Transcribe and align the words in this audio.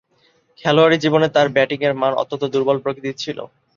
খেলোয়াড়ী 0.59 0.97
জীবনে 0.97 1.27
তার 1.35 1.47
ব্যাটিংয়ের 1.49 1.93
মান 1.93 2.11
অত্যন্ত 2.21 2.43
দূর্বল 2.53 2.77
প্রকৃতির 2.83 3.15
ছিল। 3.17 3.37